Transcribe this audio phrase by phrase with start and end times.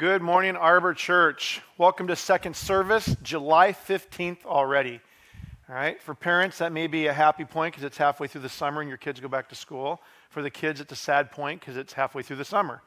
[0.00, 1.60] Good morning, Arbor Church.
[1.76, 4.98] Welcome to second service, July 15th already.
[5.68, 8.48] All right, for parents, that may be a happy point because it's halfway through the
[8.48, 10.00] summer and your kids go back to school.
[10.30, 12.80] For the kids, it's a sad point because it's halfway through the summer.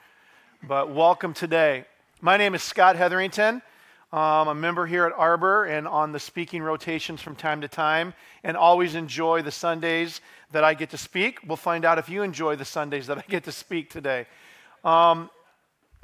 [0.68, 1.86] But welcome today.
[2.20, 3.61] My name is Scott Hetherington.
[4.11, 8.15] I'm a member here at Arbor and on the speaking rotations from time to time,
[8.43, 10.19] and always enjoy the Sundays
[10.51, 11.41] that I get to speak.
[11.45, 14.25] We'll find out if you enjoy the Sundays that I get to speak today.
[14.83, 15.29] Um,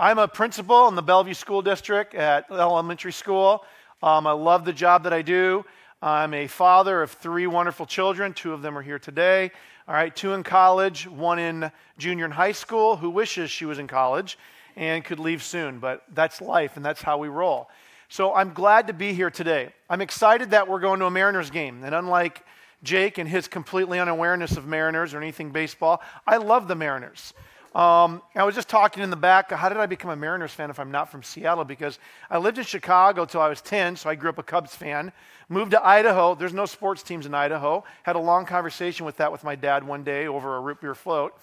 [0.01, 3.65] I'm a principal in the Bellevue School District at elementary school.
[4.01, 5.65] Um, I love the job that I do.
[6.01, 8.33] I'm a father of three wonderful children.
[8.33, 9.51] Two of them are here today.
[9.89, 13.77] All right, two in college, one in junior and high school who wishes she was
[13.77, 14.39] in college
[14.77, 17.69] and could leave soon, but that's life and that's how we roll.
[18.07, 19.73] So I'm glad to be here today.
[19.89, 21.83] I'm excited that we're going to a Mariners game.
[21.83, 22.45] And unlike
[22.83, 27.33] Jake and his completely unawareness of Mariners or anything baseball, I love the Mariners.
[27.75, 30.71] Um, I was just talking in the back, how did I become a Mariners fan
[30.71, 31.63] if I'm not from Seattle?
[31.63, 34.75] Because I lived in Chicago till I was 10, so I grew up a Cubs
[34.75, 35.11] fan.
[35.49, 36.33] Moved to Idaho.
[36.33, 37.83] There's no sports teams in Idaho.
[38.03, 40.95] Had a long conversation with that with my dad one day over a root beer
[40.95, 41.37] float.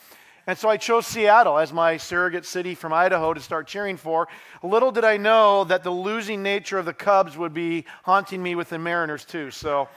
[0.48, 4.26] And so I chose Seattle as my surrogate city from Idaho to start cheering for.
[4.62, 8.54] Little did I know that the losing nature of the Cubs would be haunting me
[8.54, 9.50] with the Mariners too.
[9.50, 9.88] So,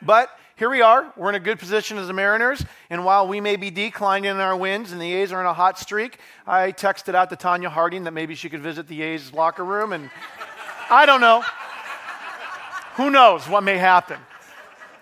[0.00, 1.12] but here we are.
[1.16, 2.64] We're in a good position as the Mariners.
[2.88, 5.52] And while we may be declining in our wins and the A's are in a
[5.52, 9.32] hot streak, I texted out to Tonya Harding that maybe she could visit the A's
[9.34, 9.92] locker room.
[9.92, 10.10] And
[10.90, 11.42] I don't know.
[12.96, 14.18] Who knows what may happen?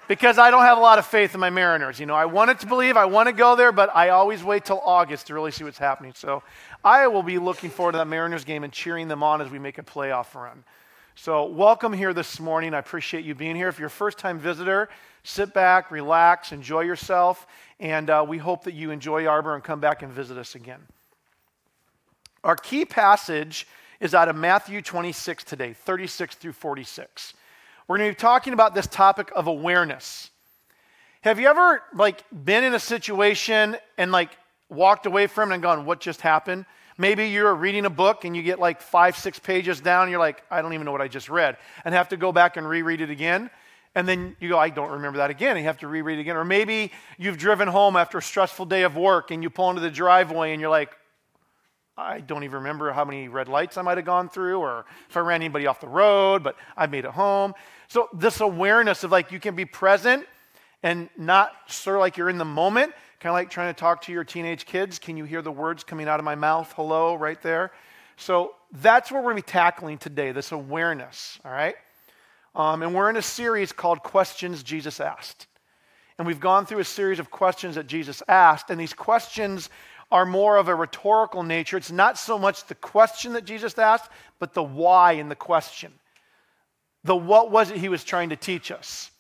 [0.09, 1.99] because I don't have a lot of faith in my Mariners.
[1.99, 4.65] You know, I wanted to believe, I want to go there, but I always wait
[4.65, 6.13] till August to really see what's happening.
[6.15, 6.43] So
[6.85, 9.59] I will be looking forward to that Mariners game and cheering them on as we
[9.59, 10.65] make a playoff run.
[11.15, 12.75] So welcome here this morning.
[12.75, 13.69] I appreciate you being here.
[13.69, 14.89] If you're a first time visitor,
[15.25, 17.47] sit back, relax, enjoy yourself,
[17.81, 20.81] and uh, we hope that you enjoy Arbor and come back and visit us again.
[22.45, 23.67] Our key passage
[24.01, 27.33] is out of Matthew 26 today, 36 through 46.
[27.89, 30.31] We're going to be talking about this topic of awareness.
[31.23, 34.31] Have you ever like been in a situation and like
[34.69, 36.67] walked away from it and gone, "What just happened?"
[36.99, 40.21] Maybe you're reading a book and you get like five, six pages down, and you're
[40.21, 42.69] like, "I don't even know what I just read," and have to go back and
[42.69, 43.51] reread it again.
[43.95, 45.57] And then you go, I don't remember that again.
[45.57, 46.37] You have to reread it again.
[46.37, 49.81] Or maybe you've driven home after a stressful day of work and you pull into
[49.81, 50.97] the driveway and you're like,
[51.97, 55.17] I don't even remember how many red lights I might have gone through or if
[55.17, 57.55] I ran anybody off the road, but I made it home.
[57.87, 60.27] So, this awareness of like you can be present
[60.83, 64.03] and not sort of like you're in the moment, kind of like trying to talk
[64.03, 64.99] to your teenage kids.
[64.99, 66.73] Can you hear the words coming out of my mouth?
[66.75, 67.71] Hello, right there.
[68.17, 71.77] So, that's what we're going to be tackling today this awareness, all right?
[72.55, 75.47] Um, and we're in a series called Questions Jesus Asked.
[76.19, 79.69] And we've gone through a series of questions that Jesus asked, and these questions
[80.13, 81.77] are more of a rhetorical nature.
[81.77, 85.93] It's not so much the question that Jesus asked, but the why in the question.
[87.03, 89.11] The what was it he was trying to teach us?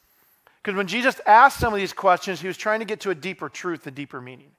[0.63, 3.15] Because when Jesus asked some of these questions, he was trying to get to a
[3.15, 4.53] deeper truth, a deeper meaning.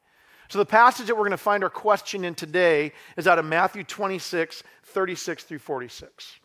[0.50, 3.46] So the passage that we're going to find our question in today is out of
[3.46, 6.36] Matthew 26, 36 through 46.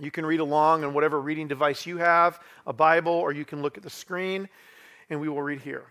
[0.00, 3.62] You can read along on whatever reading device you have, a Bible, or you can
[3.62, 4.48] look at the screen,
[5.08, 5.84] and we will read here.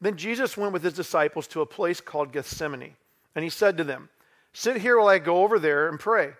[0.00, 2.96] Then Jesus went with his disciples to a place called Gethsemane,
[3.34, 4.08] and he said to them,
[4.52, 6.32] Sit here while I go over there and pray.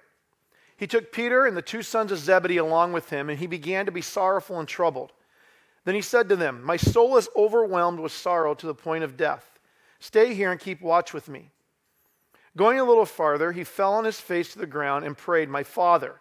[0.77, 3.87] He took Peter and the two sons of Zebedee along with him, and he began
[3.87, 5.13] to be sorrowful and troubled.
[5.85, 9.17] Then he said to them, My soul is overwhelmed with sorrow to the point of
[9.17, 9.59] death.
[10.01, 11.51] Stay here and keep watch with me.
[12.57, 15.63] Going a little farther, he fell on his face to the ground and prayed, My
[15.63, 16.21] Father,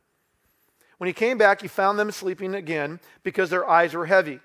[1.01, 4.39] When he came back, he found them sleeping again because their eyes were heavy.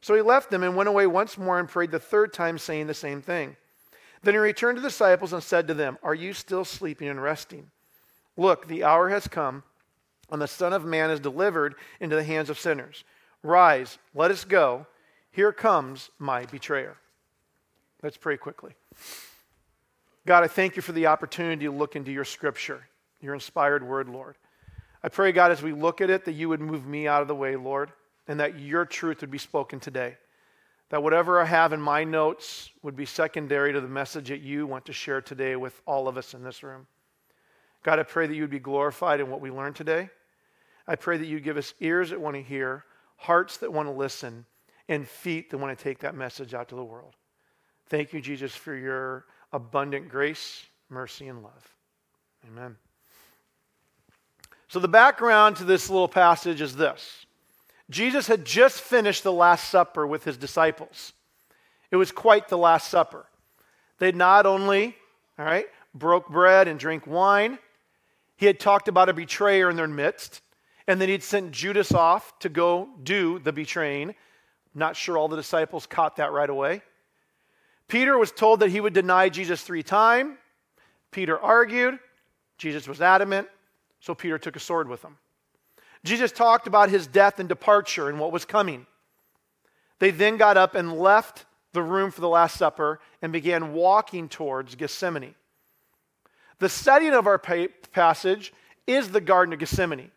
[0.00, 2.86] So he left them and went away once more and prayed the third time, saying
[2.86, 3.54] the same thing.
[4.22, 7.22] Then he returned to the disciples and said to them, Are you still sleeping and
[7.22, 7.70] resting?
[8.38, 9.62] Look, the hour has come,
[10.30, 13.04] and the Son of Man is delivered into the hands of sinners.
[13.42, 14.86] Rise, let us go.
[15.30, 16.96] Here comes my betrayer.
[18.02, 18.72] Let's pray quickly.
[20.24, 22.88] God, I thank you for the opportunity to look into your scripture,
[23.20, 24.36] your inspired word, Lord.
[25.02, 27.28] I pray, God, as we look at it, that you would move me out of
[27.28, 27.92] the way, Lord,
[28.28, 30.16] and that your truth would be spoken today.
[30.90, 34.66] That whatever I have in my notes would be secondary to the message that you
[34.66, 36.86] want to share today with all of us in this room.
[37.82, 40.10] God, I pray that you would be glorified in what we learn today.
[40.86, 42.84] I pray that you give us ears that want to hear,
[43.16, 44.44] hearts that want to listen,
[44.88, 47.14] and feet that want to take that message out to the world.
[47.86, 51.74] Thank you, Jesus, for your abundant grace, mercy, and love.
[52.46, 52.76] Amen.
[54.70, 57.26] So, the background to this little passage is this
[57.90, 61.12] Jesus had just finished the Last Supper with his disciples.
[61.90, 63.26] It was quite the Last Supper.
[63.98, 64.94] They not only,
[65.40, 67.58] all right, broke bread and drank wine,
[68.36, 70.40] he had talked about a betrayer in their midst,
[70.86, 74.14] and then he'd sent Judas off to go do the betraying.
[74.72, 76.82] Not sure all the disciples caught that right away.
[77.88, 80.36] Peter was told that he would deny Jesus three times.
[81.10, 81.98] Peter argued.
[82.56, 83.48] Jesus was adamant,
[84.00, 85.18] so Peter took a sword with him.
[86.02, 88.86] Jesus talked about his death and departure and what was coming.
[89.98, 94.28] They then got up and left the room for the Last Supper and began walking
[94.28, 95.34] towards Gethsemane.
[96.58, 98.52] The setting of our passage
[98.86, 100.10] is the Garden of Gethsemane.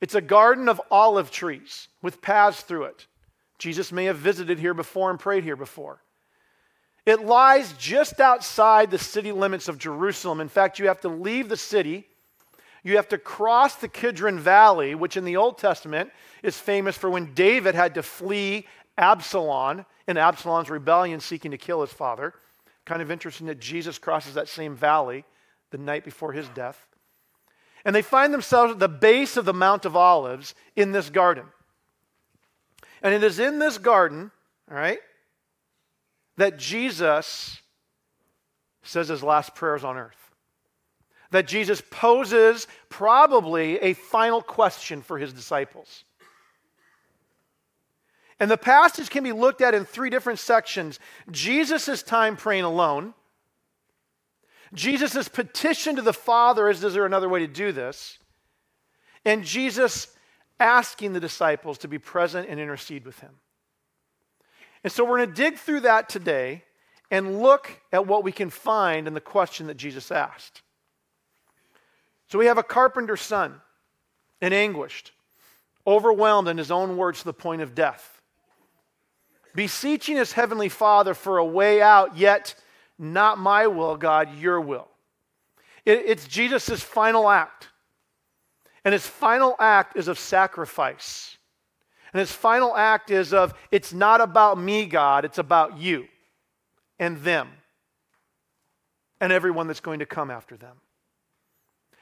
[0.00, 3.06] It's a garden of olive trees with paths through it.
[3.58, 6.02] Jesus may have visited here before and prayed here before.
[7.06, 10.40] It lies just outside the city limits of Jerusalem.
[10.40, 12.06] In fact, you have to leave the city.
[12.82, 16.10] You have to cross the Kidron Valley, which in the Old Testament
[16.42, 18.66] is famous for when David had to flee
[18.98, 22.34] Absalom in Absalom's rebellion seeking to kill his father.
[22.84, 25.24] Kind of interesting that Jesus crosses that same valley
[25.70, 26.86] the night before his death.
[27.84, 31.44] And they find themselves at the base of the Mount of Olives in this garden.
[33.02, 34.30] And it is in this garden,
[34.70, 35.00] all right,
[36.36, 37.60] that Jesus
[38.82, 40.21] says his last prayers on earth.
[41.32, 46.04] That Jesus poses probably a final question for his disciples.
[48.38, 50.98] And the passage can be looked at in three different sections
[51.30, 53.14] Jesus' time praying alone,
[54.74, 58.18] Jesus' petition to the Father is there another way to do this?
[59.24, 60.08] And Jesus
[60.58, 63.30] asking the disciples to be present and intercede with him.
[64.84, 66.64] And so we're going to dig through that today
[67.10, 70.62] and look at what we can find in the question that Jesus asked.
[72.32, 73.60] So we have a carpenter's son,
[74.40, 75.12] and anguished,
[75.86, 78.22] overwhelmed in his own words to the point of death,
[79.54, 82.54] beseeching his heavenly Father for a way out, yet
[82.98, 84.88] not my will, God, your will.
[85.84, 87.68] It, it's Jesus' final act.
[88.82, 91.36] And his final act is of sacrifice.
[92.14, 96.06] And his final act is of, it's not about me, God, it's about you
[96.98, 97.50] and them
[99.20, 100.78] and everyone that's going to come after them.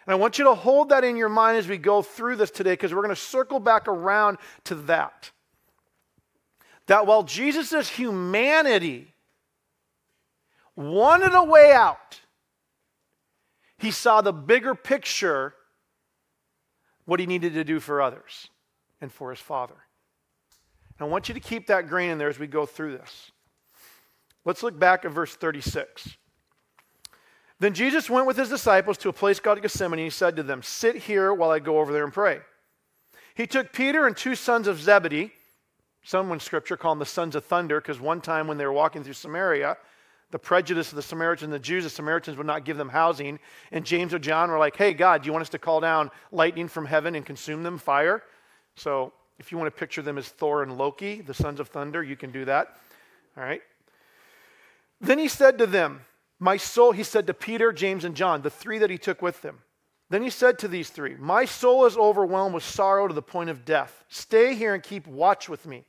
[0.07, 2.51] And I want you to hold that in your mind as we go through this
[2.51, 5.31] today because we're going to circle back around to that.
[6.87, 9.15] That while Jesus' humanity
[10.75, 12.21] wanted a way out,
[13.79, 15.55] he saw the bigger picture,
[17.05, 18.49] what he needed to do for others
[19.01, 19.77] and for his Father.
[20.99, 23.31] And I want you to keep that grain in there as we go through this.
[24.45, 26.17] Let's look back at verse 36.
[27.61, 29.99] Then Jesus went with his disciples to a place called Gethsemane.
[29.99, 32.41] He said to them, Sit here while I go over there and pray.
[33.35, 35.33] He took Peter and two sons of Zebedee.
[36.03, 38.73] Some in scripture call them the sons of thunder because one time when they were
[38.73, 39.77] walking through Samaria,
[40.31, 43.39] the prejudice of the Samaritans and the Jews, the Samaritans would not give them housing.
[43.73, 46.11] And James or John were like, Hey, God, do you want us to call down
[46.33, 48.23] lightning from heaven and consume them, fire?
[48.75, 52.03] So if you want to picture them as Thor and Loki, the sons of thunder,
[52.03, 52.77] you can do that.
[53.37, 53.61] All right.
[54.99, 56.01] Then he said to them,
[56.41, 59.45] My soul, he said to Peter, James, and John, the three that he took with
[59.45, 59.59] him.
[60.09, 63.51] Then he said to these three, My soul is overwhelmed with sorrow to the point
[63.51, 64.05] of death.
[64.09, 65.85] Stay here and keep watch with me.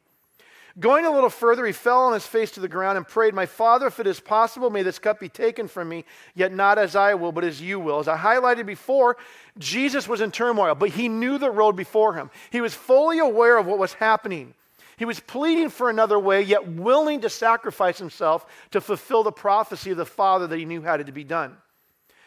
[0.80, 3.46] Going a little further, he fell on his face to the ground and prayed, My
[3.46, 6.96] Father, if it is possible, may this cup be taken from me, yet not as
[6.96, 8.00] I will, but as you will.
[8.00, 9.18] As I highlighted before,
[9.58, 12.30] Jesus was in turmoil, but he knew the road before him.
[12.52, 14.54] He was fully aware of what was happening.
[14.98, 19.92] He was pleading for another way, yet willing to sacrifice himself to fulfill the prophecy
[19.92, 21.58] of the Father that he knew had to be done.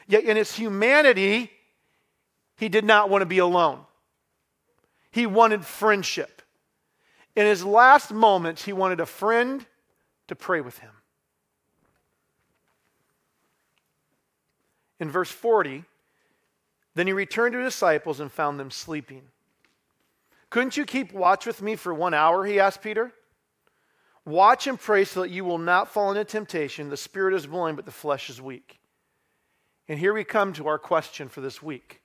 [0.07, 1.51] Yet in his humanity,
[2.57, 3.81] he did not want to be alone.
[5.11, 6.43] He wanted friendship.
[7.37, 9.65] In his last moments, he wanted a friend
[10.29, 10.91] to pray with him.
[15.01, 15.85] In verse 40,
[16.95, 19.23] then he returned to his disciples and found them sleeping.
[20.55, 22.47] Couldn't you keep watch with me for one hour?
[22.47, 23.11] He asked Peter.
[24.25, 26.91] Watch and pray so that you will not fall into temptation.
[26.91, 28.79] The spirit is willing, but the flesh is weak.
[29.89, 32.03] And here we come to our question for this week.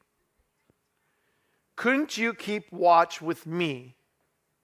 [1.75, 3.93] Couldn't you keep watch with me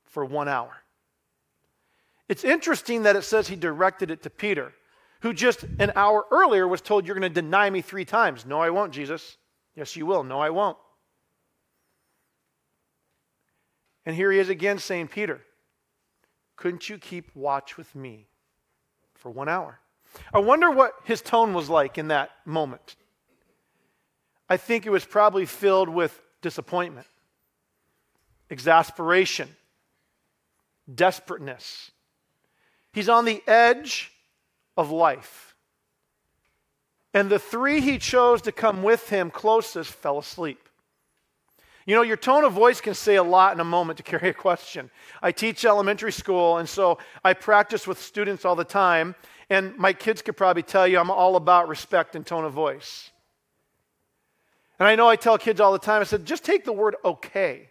[0.08, 0.78] for one hour.
[2.28, 4.74] It's interesting that it says he directed it to Peter,
[5.20, 8.48] who just an hour earlier was told, You're going to deny me three times.
[8.48, 9.38] No, I won't, Jesus.
[9.76, 10.24] Yes, you will.
[10.24, 10.80] No, I won't.
[14.06, 15.42] And here he is again saying, Peter,
[16.56, 18.28] couldn't you keep watch with me
[19.16, 19.80] for one hour?
[20.34, 22.96] I wonder what his tone was like in that moment.
[24.48, 27.08] I think it was probably filled with disappointment,
[28.50, 29.50] exasperation,
[30.94, 31.92] desperateness.
[32.94, 34.12] He's on the edge
[34.78, 35.56] of life.
[37.14, 40.65] And the three he chose to come with him closest fell asleep.
[41.86, 44.30] You know, your tone of voice can say a lot in a moment to carry
[44.30, 44.90] a question.
[45.22, 49.14] I teach elementary school, and so I practice with students all the time.
[49.52, 53.12] And my kids could probably tell you I'm all about respect and tone of voice.
[54.80, 56.96] And I know I tell kids all the time, I said, just take the word
[57.06, 57.70] okay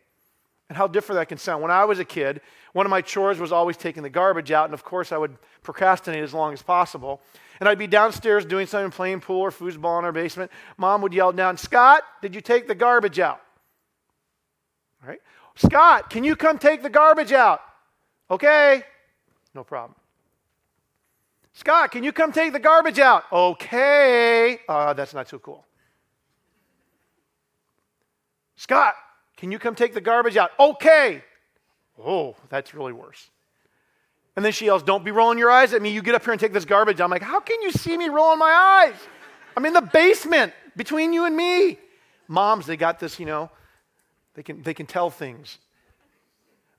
[0.68, 1.60] and how different that can sound.
[1.60, 2.40] When I was a kid,
[2.72, 5.36] one of my chores was always taking the garbage out, and of course, I would
[5.62, 7.20] procrastinate as long as possible.
[7.60, 10.50] And I'd be downstairs doing something, playing pool or foosball in our basement.
[10.78, 13.43] Mom would yell down, Scott, did you take the garbage out?
[15.06, 15.20] Right?
[15.56, 17.60] Scott, can you come take the garbage out?
[18.30, 18.82] Okay,
[19.54, 19.94] no problem.
[21.52, 23.24] Scott, can you come take the garbage out?
[23.30, 24.58] Okay.
[24.68, 25.64] Uh, that's not so cool.
[28.56, 28.94] Scott,
[29.36, 30.50] can you come take the garbage out?
[30.58, 31.22] Okay.
[32.04, 33.30] Oh, that's really worse.
[34.36, 35.90] And then she yells, Don't be rolling your eyes at me.
[35.90, 37.00] You get up here and take this garbage.
[37.00, 38.50] I'm like, How can you see me rolling my
[38.90, 38.96] eyes?
[39.56, 41.78] I'm in the basement between you and me.
[42.26, 43.50] Moms, they got this, you know,
[44.34, 45.58] they can, they can tell things.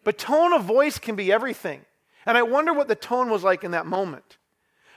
[0.04, 1.82] But tone of voice can be everything.
[2.26, 4.38] And I wonder what the tone was like in that moment.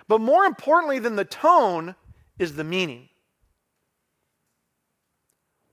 [0.07, 1.95] But more importantly than the tone
[2.39, 3.09] is the meaning.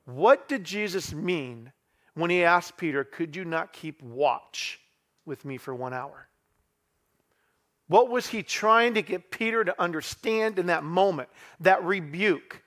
[0.06, 1.72] What did Jesus mean
[2.14, 4.80] when he asked Peter, Could you not keep watch
[5.26, 6.28] with me for one hour?
[7.88, 11.30] What was he trying to get Peter to understand in that moment?
[11.60, 12.62] That rebuke,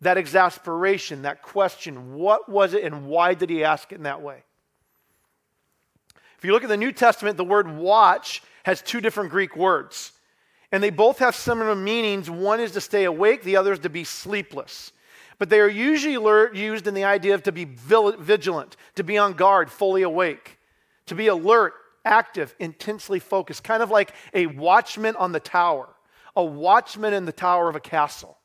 [0.00, 2.14] that exasperation, that question.
[2.14, 4.42] What was it and why did he ask it in that way?
[6.38, 10.12] If you look at the New Testament, the word watch has two different Greek words.
[10.72, 12.28] And they both have similar meanings.
[12.28, 14.92] One is to stay awake, the other is to be sleepless.
[15.38, 16.14] But they are usually
[16.58, 20.58] used in the idea of to be vigilant, to be on guard, fully awake,
[21.06, 21.74] to be alert,
[22.04, 25.88] active, intensely focused, kind of like a watchman on the tower,
[26.34, 28.38] a watchman in the tower of a castle.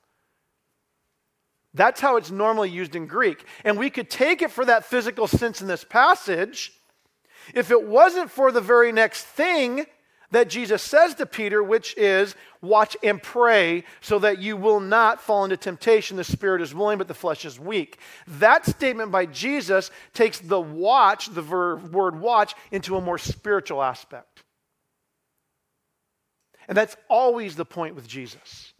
[1.74, 3.46] That's how it's normally used in Greek.
[3.63, 6.74] And we could take it for that physical sense in this passage
[7.54, 9.86] if it wasn't for the very next thing
[10.32, 15.20] that Jesus says to Peter, which is, Watch and pray so that you will not
[15.20, 16.16] fall into temptation.
[16.16, 17.98] The spirit is willing, but the flesh is weak.
[18.28, 24.44] That statement by Jesus takes the watch, the word watch, into a more spiritual aspect.
[26.68, 28.71] And that's always the point with Jesus.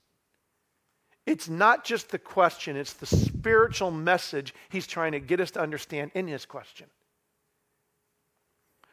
[1.32, 5.62] It's not just the question, it's the spiritual message he's trying to get us to
[5.62, 6.88] understand in his question.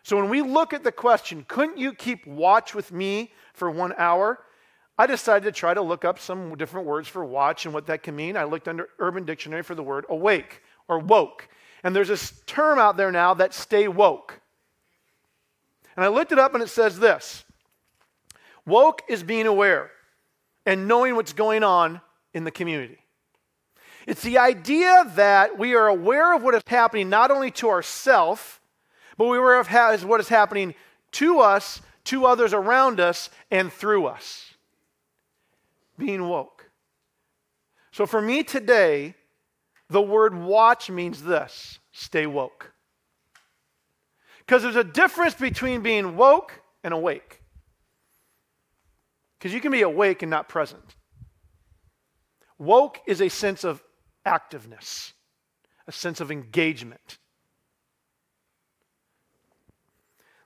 [0.04, 3.92] So when we look at the question, couldn't you keep watch with me for one
[3.98, 4.38] hour?
[4.96, 8.04] I decided to try to look up some different words for watch and what that
[8.04, 8.36] can mean.
[8.36, 11.48] I looked under Urban Dictionary for the word awake or woke.
[11.82, 14.40] And there's this term out there now that stay woke.
[15.96, 17.44] And I looked it up and it says this
[18.64, 19.90] Woke is being aware
[20.64, 22.00] and knowing what's going on
[22.34, 22.98] in the community.
[24.06, 28.58] It's the idea that we are aware of what is happening not only to ourselves,
[29.16, 30.74] but we're aware of what is happening
[31.12, 34.54] to us, to others around us, and through us.
[35.98, 36.70] Being woke.
[37.90, 39.14] So for me today,
[39.90, 42.72] the word watch means this stay woke.
[44.38, 47.42] Because there's a difference between being woke and awake.
[49.38, 50.94] Because you can be awake and not present.
[52.58, 53.82] Woke is a sense of
[54.26, 55.12] activeness,
[55.86, 57.18] a sense of engagement.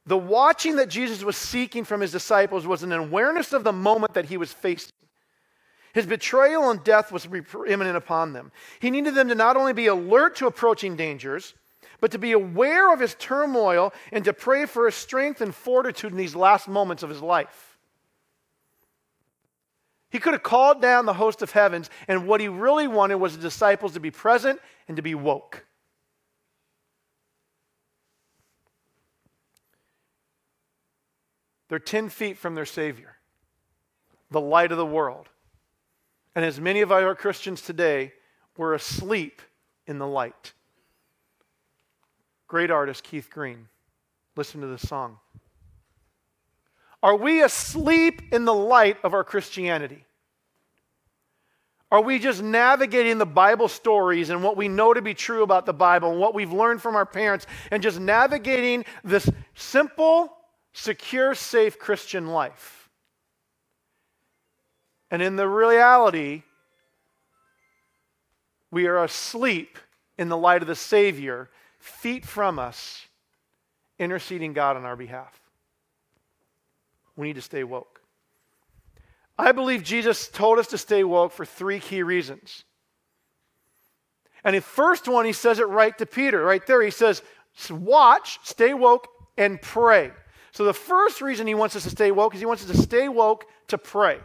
[0.05, 4.15] The watching that Jesus was seeking from his disciples was an awareness of the moment
[4.15, 4.93] that he was facing.
[5.95, 8.51] His betrayal and death was imminent upon them.
[8.81, 11.55] He needed them to not only be alert to approaching dangers,
[12.01, 16.11] but to be aware of his turmoil and to pray for his strength and fortitude
[16.11, 17.72] in these last moments of his life.
[20.13, 23.35] He could have called down the host of heavens, and what he really wanted was
[23.35, 25.65] the disciples to be present and to be woke.
[31.71, 33.17] They're 10 feet from their Savior,
[34.31, 35.31] the light of the world.
[36.35, 38.13] And as many of our Christians today,
[38.59, 39.41] we're asleep
[39.87, 40.53] in the light.
[42.49, 43.69] Great artist Keith Green.
[44.37, 45.17] Listen to this song.
[47.03, 50.05] Are we asleep in the light of our Christianity?
[51.91, 55.67] Are we just navigating the Bible stories and what we know to be true about
[55.67, 60.33] the Bible and what we've learned from our parents and just navigating this simple,
[60.73, 62.89] secure, safe Christian life?
[65.11, 66.45] And in the reality,
[68.71, 69.79] we are asleep
[70.17, 73.07] in the light of the Savior, feet from us,
[73.99, 75.42] interceding God on our behalf.
[77.17, 78.01] We need to stay woke.
[79.39, 82.65] I believe Jesus told us to stay woke for three key reasons.
[84.45, 86.83] And the first one, he says it right to Peter, right there.
[86.83, 87.23] He says,
[87.71, 90.11] Watch, stay woke, and pray.
[90.53, 92.83] So the first reason he wants us to stay woke is he wants us to
[92.83, 94.19] stay woke to pray.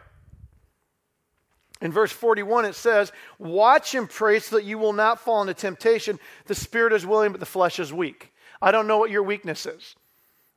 [1.80, 5.54] In verse 41, it says, Watch and pray so that you will not fall into
[5.54, 6.20] temptation.
[6.46, 8.34] The spirit is willing, but the flesh is weak.
[8.62, 9.96] I don't know what your weakness is.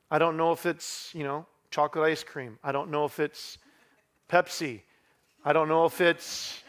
[0.09, 2.59] I don't know if it's, you know, chocolate ice cream.
[2.63, 3.57] I don't know if it's
[4.29, 4.81] Pepsi.
[5.43, 6.61] I don't know if it's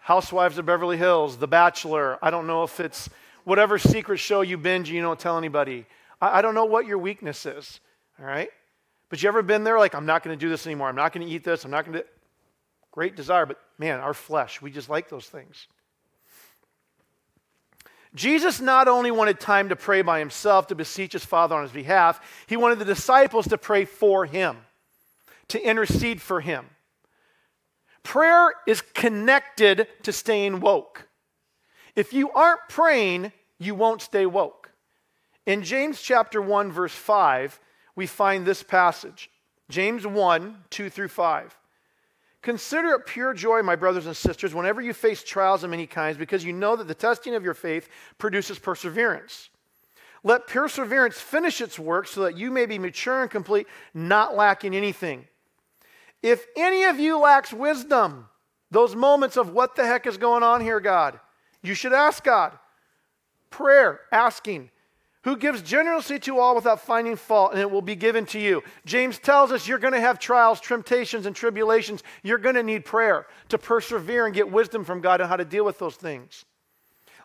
[0.00, 2.18] Housewives of Beverly Hills, The Bachelor.
[2.22, 3.10] I don't know if it's
[3.44, 5.86] whatever secret show you binge and you don't tell anybody.
[6.20, 7.80] I, I don't know what your weakness is,
[8.20, 8.50] all right?
[9.08, 10.88] But you ever been there like, I'm not going to do this anymore.
[10.88, 11.64] I'm not going to eat this.
[11.64, 12.04] I'm not going to.
[12.90, 15.68] Great desire, but man, our flesh, we just like those things.
[18.18, 21.70] Jesus not only wanted time to pray by himself, to beseech his Father on his
[21.70, 24.56] behalf, he wanted the disciples to pray for him,
[25.46, 26.66] to intercede for him.
[28.02, 31.06] Prayer is connected to staying woke.
[31.94, 34.72] If you aren't praying, you won't stay woke.
[35.46, 37.60] In James chapter 1, verse 5,
[37.94, 39.30] we find this passage
[39.70, 41.56] James 1, 2 through 5.
[42.42, 46.16] Consider it pure joy, my brothers and sisters, whenever you face trials of many kinds,
[46.16, 49.50] because you know that the testing of your faith produces perseverance.
[50.22, 54.74] Let perseverance finish its work so that you may be mature and complete, not lacking
[54.74, 55.26] anything.
[56.22, 58.28] If any of you lacks wisdom,
[58.70, 61.18] those moments of what the heck is going on here, God,
[61.62, 62.58] you should ask God.
[63.50, 64.70] Prayer, asking,
[65.28, 68.62] who gives generously to all without finding fault, and it will be given to you.
[68.86, 72.02] James tells us you're going to have trials, temptations, and tribulations.
[72.22, 75.44] You're going to need prayer to persevere and get wisdom from God on how to
[75.44, 76.46] deal with those things.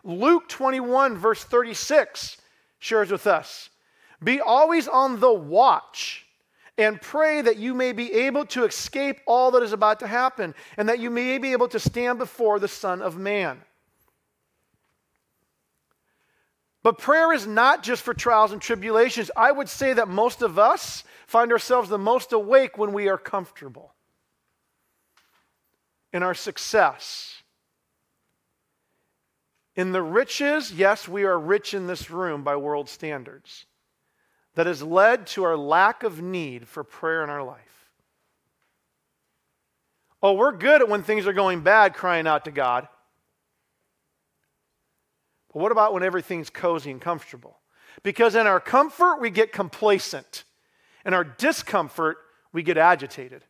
[0.04, 2.36] Luke 21, verse 36,
[2.78, 3.70] shares with us
[4.22, 6.26] Be always on the watch
[6.76, 10.54] and pray that you may be able to escape all that is about to happen
[10.76, 13.62] and that you may be able to stand before the Son of Man.
[16.84, 19.30] But prayer is not just for trials and tribulations.
[19.34, 23.16] I would say that most of us find ourselves the most awake when we are
[23.16, 23.94] comfortable
[26.12, 27.42] in our success.
[29.74, 33.64] In the riches, yes, we are rich in this room by world standards.
[34.54, 37.90] That has led to our lack of need for prayer in our life.
[40.22, 42.88] Oh, we're good at when things are going bad crying out to God.
[45.54, 47.60] But what about when everything's cozy and comfortable?
[48.02, 50.44] Because in our comfort, we get complacent.
[51.06, 52.18] In our discomfort,
[52.52, 53.44] we get agitated.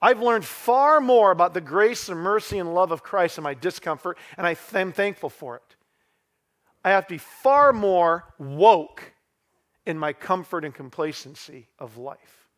[0.00, 3.54] I've learned far more about the grace and mercy and love of Christ in my
[3.54, 5.76] discomfort, and I am thankful for it.
[6.84, 9.14] I have to be far more woke
[9.86, 12.48] in my comfort and complacency of life.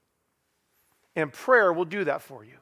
[1.15, 2.59] And prayer will do that for you.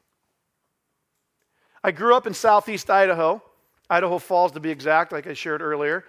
[1.83, 3.43] I grew up in southeast Idaho.
[3.91, 6.05] Idaho Falls to be exact, like I shared earlier.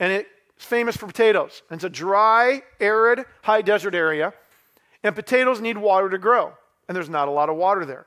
[0.00, 0.28] And it's
[0.64, 1.62] famous for potatoes.
[1.70, 4.32] It's a dry, arid, high desert area.
[5.02, 6.52] And potatoes need water to grow.
[6.88, 8.06] And there's not a lot of water there.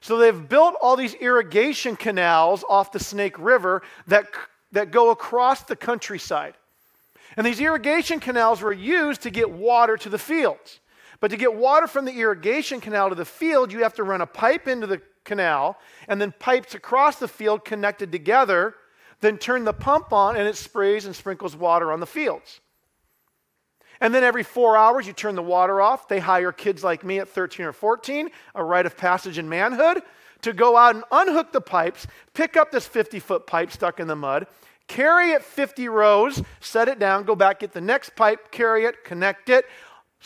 [0.00, 4.26] So they've built all these irrigation canals off the Snake River that,
[4.72, 6.54] that go across the countryside.
[7.36, 10.80] And these irrigation canals were used to get water to the fields.
[11.20, 14.20] But to get water from the irrigation canal to the field, you have to run
[14.20, 18.74] a pipe into the canal and then pipes across the field connected together,
[19.20, 22.60] then turn the pump on and it sprays and sprinkles water on the fields.
[24.00, 26.08] And then every four hours, you turn the water off.
[26.08, 30.02] They hire kids like me at 13 or 14, a rite of passage in manhood,
[30.42, 34.06] to go out and unhook the pipes, pick up this 50 foot pipe stuck in
[34.06, 34.46] the mud,
[34.86, 39.02] carry it 50 rows, set it down, go back, get the next pipe, carry it,
[39.04, 39.64] connect it,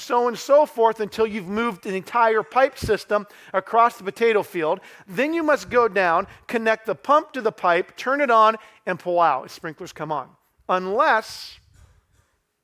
[0.01, 4.81] so and so forth until you've moved an entire pipe system across the potato field.
[5.07, 8.99] Then you must go down, connect the pump to the pipe, turn it on, and
[8.99, 9.51] pull out.
[9.51, 10.29] Sprinklers come on.
[10.69, 11.59] Unless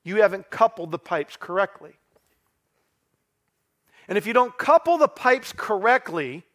[0.03, 1.93] you haven't coupled the pipes correctly.
[4.07, 6.45] And if you don't couple the pipes correctly,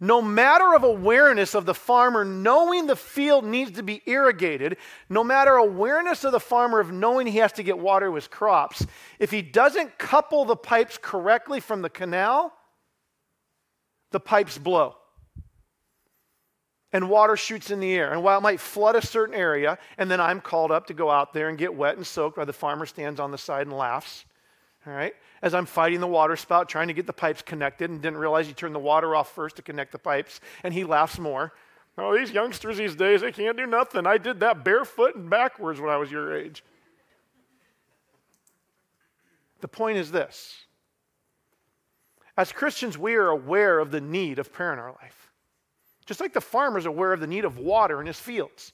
[0.00, 4.76] no matter of awareness of the farmer knowing the field needs to be irrigated,
[5.08, 8.28] no matter awareness of the farmer of knowing he has to get water to his
[8.28, 8.86] crops,
[9.18, 12.52] if he doesn't couple the pipes correctly from the canal,
[14.12, 14.96] the pipes blow.
[16.92, 18.12] and water shoots in the air.
[18.12, 21.10] And while it might flood a certain area, and then I'm called up to go
[21.10, 23.76] out there and get wet and soaked while the farmer stands on the side and
[23.76, 24.24] laughs,
[24.86, 25.14] all right?
[25.42, 28.48] As I'm fighting the water spout, trying to get the pipes connected, and didn't realize
[28.48, 31.52] you turn the water off first to connect the pipes, and he laughs more.
[31.98, 34.06] Oh, these youngsters these days, they can't do nothing.
[34.06, 36.62] I did that barefoot and backwards when I was your age.
[39.60, 40.66] The point is this
[42.36, 45.30] as Christians, we are aware of the need of prayer in our life.
[46.04, 48.72] Just like the farmer is aware of the need of water in his fields.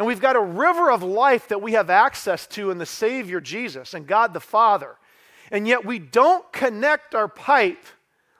[0.00, 3.38] And we've got a river of life that we have access to in the Savior
[3.38, 4.96] Jesus and God the Father.
[5.50, 7.84] And yet we don't connect our pipe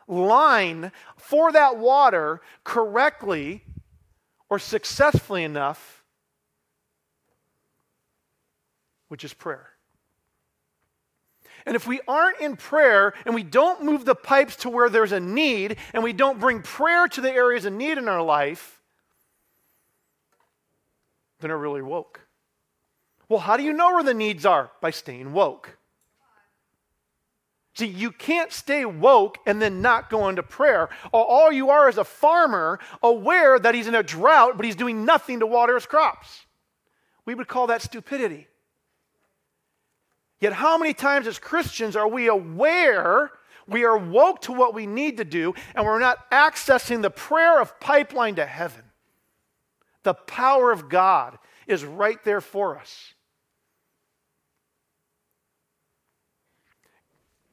[0.08, 3.62] line for that water correctly
[4.48, 6.02] or successfully enough,
[9.08, 9.68] which is prayer.
[11.66, 15.12] And if we aren't in prayer and we don't move the pipes to where there's
[15.12, 18.79] a need and we don't bring prayer to the areas of need in our life,
[21.40, 22.20] then we're really woke.
[23.28, 24.70] Well, how do you know where the needs are?
[24.80, 25.78] By staying woke.
[27.74, 30.90] See, you can't stay woke and then not go into prayer.
[31.12, 35.04] All you are is a farmer aware that he's in a drought, but he's doing
[35.04, 36.46] nothing to water his crops.
[37.24, 38.48] We would call that stupidity.
[40.40, 43.30] Yet, how many times as Christians are we aware,
[43.68, 47.60] we are woke to what we need to do, and we're not accessing the prayer
[47.60, 48.82] of pipeline to heaven?
[50.02, 53.14] The power of God is right there for us.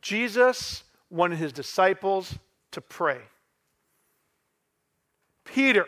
[0.01, 2.37] Jesus wanted his disciples
[2.71, 3.19] to pray.
[5.43, 5.85] Peter,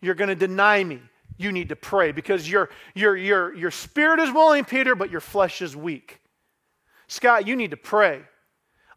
[0.00, 1.00] you're going to deny me
[1.38, 5.20] you need to pray because your, your, your, your spirit is willing, Peter, but your
[5.20, 6.20] flesh is weak.
[7.08, 8.22] Scott, you need to pray.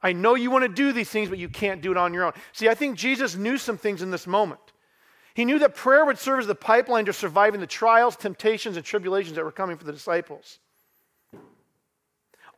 [0.02, 2.24] I know you want to do these things, but you can't do it on your
[2.24, 2.34] own.
[2.54, 4.62] See, I think Jesus knew some things in this moment.
[5.39, 8.86] He knew that prayer would serve as the pipeline to surviving the trials, temptations, and
[8.86, 10.60] tribulations that were coming for the disciples.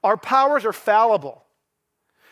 [0.03, 1.43] Our powers are fallible.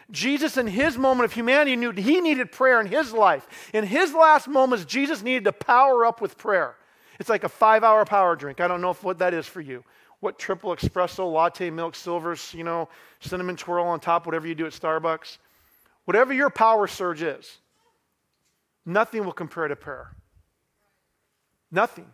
[0.09, 3.69] Jesus, in his moment of humanity, knew he needed prayer in his life.
[3.75, 6.77] In his last moments, Jesus needed to power up with prayer.
[7.19, 8.59] It's like a five hour power drink.
[8.59, 9.83] I don't know if, what that is for you.
[10.19, 14.65] What triple espresso, latte, milk, silvers, you know, cinnamon twirl on top, whatever you do
[14.65, 15.37] at Starbucks.
[16.05, 17.59] Whatever your power surge is,
[18.83, 20.15] nothing will compare to prayer.
[21.71, 22.05] Nothing.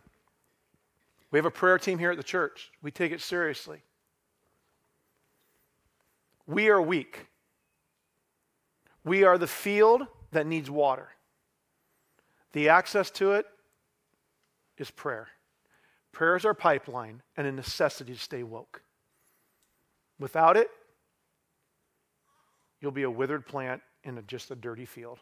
[1.30, 2.70] We have a prayer team here at the church.
[2.82, 3.82] We take it seriously.
[6.46, 7.26] We are weak.
[9.04, 11.08] We are the field that needs water.
[12.52, 13.46] The access to it
[14.78, 15.28] is prayer.
[16.12, 18.82] Prayer is our pipeline and a necessity to stay woke.
[20.18, 20.70] Without it,
[22.80, 25.18] you'll be a withered plant in a, just a dirty field.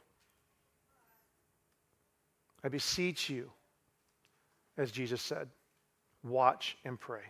[2.62, 3.50] I beseech you,
[4.76, 5.48] as Jesus said,
[6.22, 7.22] watch and pray.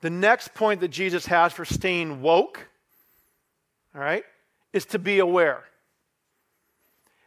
[0.00, 2.68] The next point that Jesus has for staying woke,
[3.94, 4.24] all right,
[4.72, 5.64] is to be aware.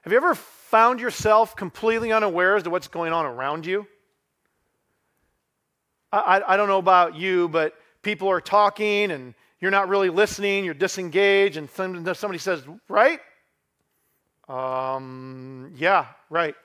[0.04, 3.86] Have you ever found yourself completely unaware as to what's going on around you?
[6.12, 10.10] I, I, I, don't know about you, but people are talking and you're not really
[10.10, 13.20] listening, you're disengaged, and somebody says, Right?
[14.50, 16.56] Um, yeah, right.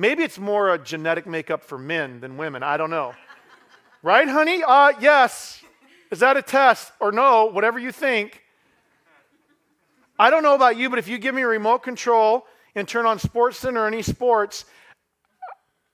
[0.00, 2.62] Maybe it's more a genetic makeup for men than women.
[2.62, 3.12] I don't know.
[4.02, 4.62] right, honey?
[4.66, 5.60] Uh, yes.
[6.10, 6.90] Is that a test?
[7.00, 8.42] Or no, whatever you think.
[10.18, 13.04] I don't know about you, but if you give me a remote control and turn
[13.04, 14.64] on Sports Center or any sports,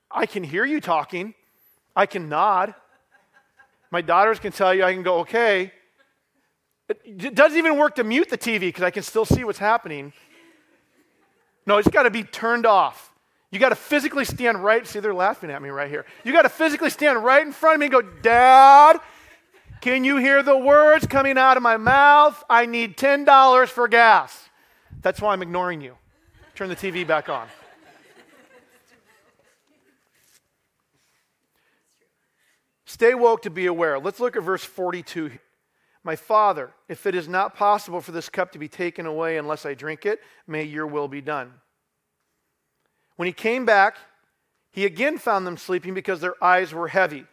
[0.09, 1.33] I can hear you talking.
[1.93, 2.75] I can nod.
[3.91, 5.73] My daughters can tell you, I can go, okay.
[6.87, 10.13] It doesn't even work to mute the TV because I can still see what's happening.
[11.65, 13.11] No, it's got to be turned off.
[13.51, 14.85] You got to physically stand right.
[14.85, 16.05] See, they're laughing at me right here.
[16.23, 18.99] You got to physically stand right in front of me and go, Dad,
[19.79, 22.43] can you hear the words coming out of my mouth?
[22.49, 24.49] I need $10 for gas.
[25.01, 25.95] That's why I'm ignoring you.
[26.55, 27.47] Turn the TV back on.
[32.85, 33.99] Stay woke to be aware.
[33.99, 35.31] Let's look at verse 42.
[36.03, 39.65] My Father, if it is not possible for this cup to be taken away unless
[39.65, 41.53] I drink it, may your will be done.
[43.17, 43.97] When he came back,
[44.71, 47.25] he again found them sleeping because their eyes were heavy.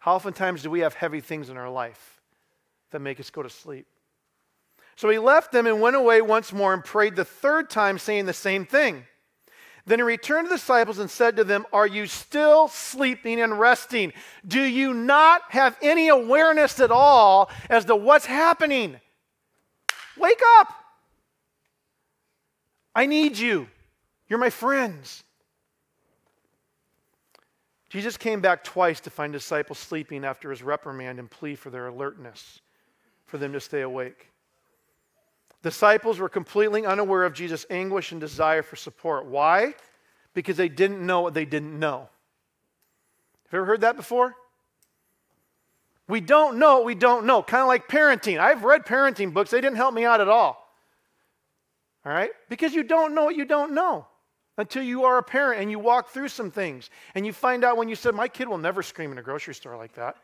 [0.00, 2.20] How oftentimes do we have heavy things in our life
[2.90, 3.86] that make us go to sleep?
[4.96, 8.26] So he left them and went away once more and prayed the third time, saying
[8.26, 9.04] the same thing.
[9.86, 13.58] Then he returned to the disciples and said to them, Are you still sleeping and
[13.58, 14.12] resting?
[14.46, 19.00] Do you not have any awareness at all as to what's happening?
[20.16, 20.72] Wake up!
[22.94, 23.68] I need you.
[24.32, 25.24] You're my friends.
[27.90, 31.88] Jesus came back twice to find disciples sleeping after his reprimand and plea for their
[31.88, 32.62] alertness,
[33.26, 34.28] for them to stay awake.
[35.62, 39.26] Disciples were completely unaware of Jesus' anguish and desire for support.
[39.26, 39.74] Why?
[40.32, 42.08] Because they didn't know what they didn't know.
[43.48, 44.34] Have you ever heard that before?
[46.08, 47.42] We don't know what we don't know.
[47.42, 48.40] Kind of like parenting.
[48.40, 50.74] I've read parenting books, they didn't help me out at all.
[52.06, 52.30] All right?
[52.48, 54.06] Because you don't know what you don't know
[54.58, 57.76] until you are a parent and you walk through some things and you find out
[57.76, 60.16] when you said, My kid will never scream in a grocery store like that.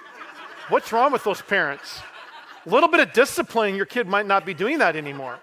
[0.68, 2.00] What's wrong with those parents?
[2.64, 5.38] A little bit of discipline, your kid might not be doing that anymore.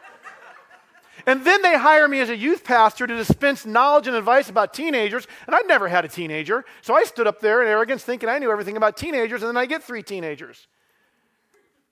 [1.26, 4.74] And then they hire me as a youth pastor to dispense knowledge and advice about
[4.74, 6.64] teenagers, and I'd never had a teenager.
[6.82, 9.58] So I stood up there in arrogance thinking I knew everything about teenagers, and then
[9.58, 10.68] I get three teenagers.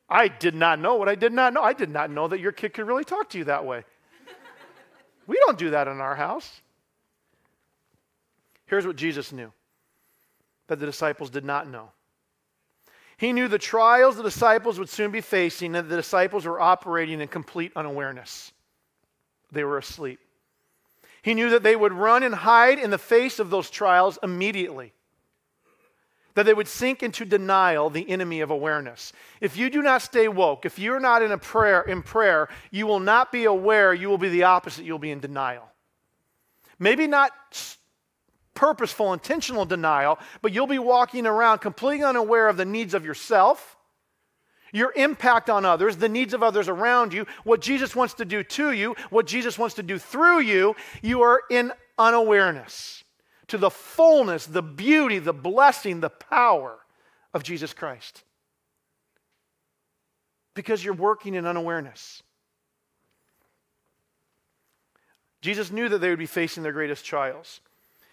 [0.09, 1.61] I did not know what I did not know.
[1.61, 3.83] I did not know that your kid could really talk to you that way.
[5.27, 6.61] We don't do that in our house.
[8.65, 9.51] Here's what Jesus knew
[10.67, 11.91] that the disciples did not know.
[13.17, 17.21] He knew the trials the disciples would soon be facing, and the disciples were operating
[17.21, 18.51] in complete unawareness.
[19.51, 20.19] They were asleep.
[21.21, 24.93] He knew that they would run and hide in the face of those trials immediately.
[26.37, 29.11] That they would sink into denial, the enemy of awareness.
[29.41, 32.85] If you do not stay woke, if you're not in a prayer in prayer, you
[32.85, 35.67] will not be aware, you will be the opposite, you'll be in denial.
[36.77, 37.31] Maybe not
[38.53, 43.75] purposeful, intentional denial, but you'll be walking around completely unaware of the needs of yourself,
[44.71, 48.43] your impact on others, the needs of others around you, what Jesus wants to do
[48.43, 50.75] to you, what Jesus wants to do through you.
[51.01, 53.03] You are in unawareness
[53.47, 56.77] to the fullness, the beauty, the blessing, the power
[57.33, 58.23] of Jesus Christ.
[60.53, 62.23] Because you're working in unawareness.
[65.41, 67.61] Jesus knew that they would be facing their greatest trials.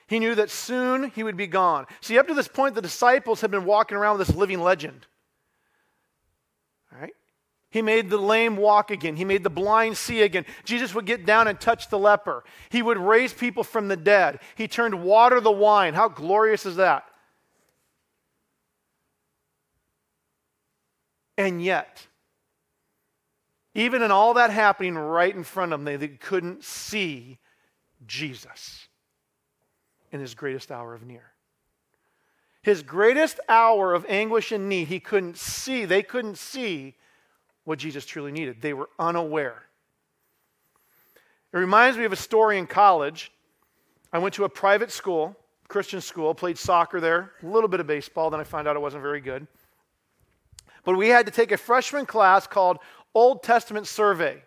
[0.06, 1.86] He knew that soon he would be gone.
[2.00, 5.06] See, up to this point, the disciples had been walking around with this living legend.
[7.74, 9.16] He made the lame walk again.
[9.16, 10.46] He made the blind see again.
[10.62, 12.44] Jesus would get down and touch the leper.
[12.68, 14.38] He would raise people from the dead.
[14.54, 15.92] He turned water to wine.
[15.92, 17.02] How glorious is that?
[21.36, 22.06] And yet,
[23.74, 27.40] even in all that happening right in front of them, they couldn't see
[28.06, 28.86] Jesus
[30.12, 31.32] in his greatest hour of near.
[32.62, 36.94] His greatest hour of anguish and need, he couldn't see, they couldn't see
[37.64, 38.60] what Jesus truly needed.
[38.60, 39.62] They were unaware.
[41.52, 43.32] It reminds me of a story in college.
[44.12, 45.36] I went to a private school,
[45.68, 48.80] Christian school, played soccer there, a little bit of baseball, then I found out it
[48.80, 49.46] wasn't very good.
[50.84, 52.78] But we had to take a freshman class called
[53.14, 54.42] Old Testament Survey.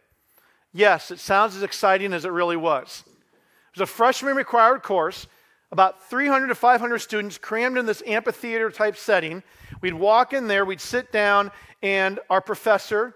[0.74, 3.04] Yes, it sounds as exciting as it really was.
[3.08, 5.28] It was a freshman required course
[5.72, 9.44] about 300 to 500 students crammed in this amphitheater type setting.
[9.82, 11.52] We'd walk in there, we'd sit down,
[11.84, 13.16] and our professor,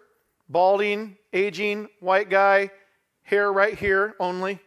[0.50, 2.70] balding, aging, white guy,
[3.24, 4.60] hair right here only,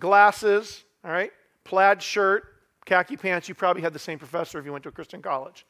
[0.00, 1.32] glasses, all right,
[1.64, 2.44] plaid shirt,
[2.86, 3.48] khaki pants.
[3.48, 5.66] You probably had the same professor if you went to a Christian college,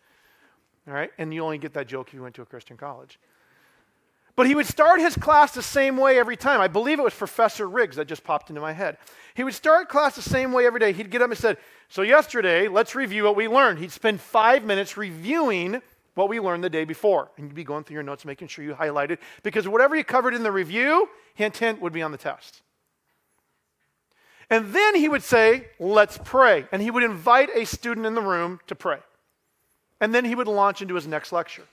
[0.87, 3.19] all right, and you only get that joke if you went to a Christian college.
[4.39, 6.61] But he would start his class the same way every time.
[6.61, 8.97] I believe it was Professor Riggs that just popped into my head.
[9.35, 10.93] He would start class the same way every day.
[10.93, 11.57] He'd get up and said,
[11.89, 13.81] So yesterday, let's review what we learned.
[13.81, 15.83] He'd spend five minutes reviewing
[16.15, 17.33] what we learned the day before.
[17.37, 20.35] And you'd be going through your notes, making sure you highlighted, because whatever you covered
[20.35, 22.63] in the review, hint, hint, would be on the test.
[24.49, 26.65] And then he would say, Let's pray.
[26.71, 29.01] And he would invite a student in the room to pray.
[30.01, 31.65] And then he would launch into his next lecture.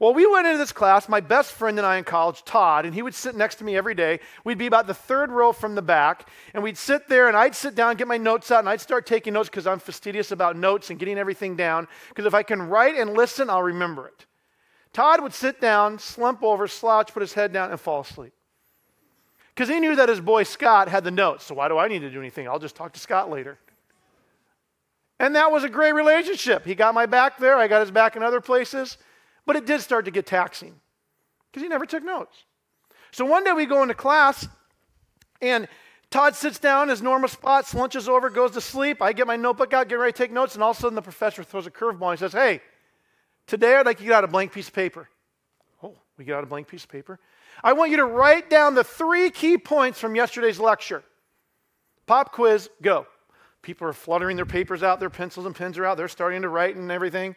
[0.00, 2.94] Well, we went into this class, my best friend and I in college, Todd, and
[2.94, 4.20] he would sit next to me every day.
[4.44, 7.54] We'd be about the third row from the back, and we'd sit there, and I'd
[7.54, 10.56] sit down, get my notes out, and I'd start taking notes because I'm fastidious about
[10.56, 11.86] notes and getting everything down.
[12.08, 14.24] Because if I can write and listen, I'll remember it.
[14.94, 18.32] Todd would sit down, slump over, slouch, put his head down, and fall asleep.
[19.54, 21.44] Because he knew that his boy Scott had the notes.
[21.44, 22.48] So why do I need to do anything?
[22.48, 23.58] I'll just talk to Scott later.
[25.18, 26.64] And that was a great relationship.
[26.64, 28.96] He got my back there, I got his back in other places.
[29.50, 30.76] But it did start to get taxing
[31.50, 32.44] because he never took notes.
[33.10, 34.46] So one day we go into class,
[35.42, 35.66] and
[36.08, 39.02] Todd sits down his normal spot, lunches over, goes to sleep.
[39.02, 40.94] I get my notebook out, get ready to take notes, and all of a sudden
[40.94, 42.12] the professor throws a curveball.
[42.12, 42.60] He says, Hey,
[43.48, 45.08] today I'd like you to get out a blank piece of paper.
[45.82, 47.18] Oh, we get out a blank piece of paper.
[47.64, 51.02] I want you to write down the three key points from yesterday's lecture.
[52.06, 53.04] Pop quiz, go.
[53.62, 56.48] People are fluttering their papers out, their pencils and pens are out, they're starting to
[56.48, 57.34] write and everything.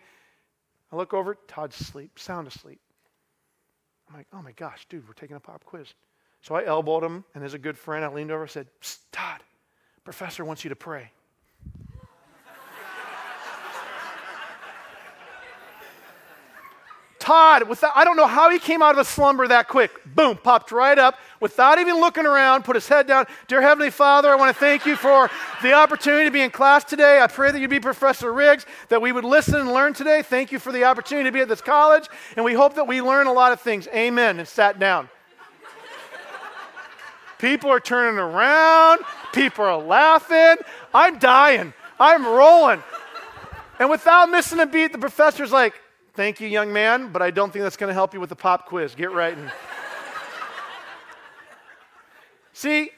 [0.94, 2.80] I look over, Todd's asleep, sound asleep.
[4.08, 5.88] I'm like, oh my gosh, dude, we're taking a pop quiz.
[6.42, 8.68] So I elbowed him, and as a good friend, I leaned over and said,
[9.12, 9.42] Todd,
[10.04, 11.10] professor wants you to pray.
[17.20, 19.90] Todd, without, I don't know how he came out of a slumber that quick.
[20.06, 23.26] Boom, popped right up without even looking around, put his head down.
[23.48, 25.32] Dear Heavenly Father, I want to thank you for
[25.64, 27.20] the opportunity to be in class today.
[27.20, 30.22] I pray that you'd be Professor Riggs, that we would listen and learn today.
[30.22, 33.02] Thank you for the opportunity to be at this college, and we hope that we
[33.02, 33.88] learn a lot of things.
[33.88, 34.38] Amen.
[34.38, 35.10] And sat down.
[37.40, 39.02] People are turning around,
[39.34, 40.64] people are laughing.
[40.94, 42.84] I'm dying, I'm rolling.
[43.80, 45.74] And without missing a beat, the professor's like,
[46.16, 48.36] Thank you, young man, but I don't think that's going to help you with the
[48.36, 48.94] pop quiz.
[48.94, 49.36] Get right.
[52.54, 52.92] See,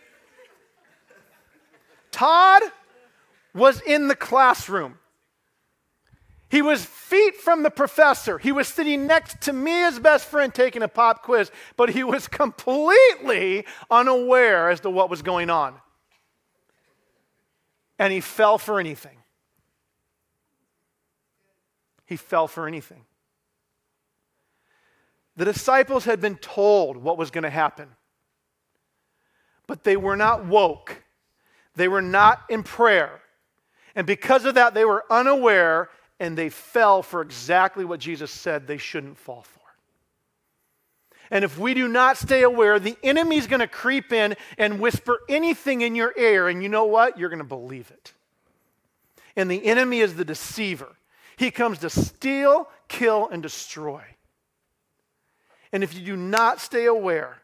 [2.16, 2.64] Todd
[3.54, 5.00] was in the classroom.
[6.50, 8.38] He was feet from the professor.
[8.38, 12.06] He was sitting next to me, his best friend, taking a pop quiz, but he
[12.06, 15.76] was completely unaware as to what was going on.
[18.00, 19.18] And he fell for anything.
[22.06, 23.04] He fell for anything.
[25.36, 27.90] The disciples had been told what was going to happen,
[29.68, 31.02] but they were not woke.
[31.76, 33.22] They were not in prayer.
[33.96, 38.68] And because of that, they were unaware and they fell for exactly what Jesus said
[38.68, 39.62] they shouldn't fall for.
[41.32, 45.20] And if we do not stay aware, the enemy's going to creep in and whisper
[45.28, 47.18] anything in your ear, and you know what?
[47.18, 48.14] You're going to believe it.
[49.36, 50.96] And the enemy is the deceiver.
[51.36, 54.04] He comes to steal, kill, and destroy.
[55.72, 57.38] And if you do not stay aware,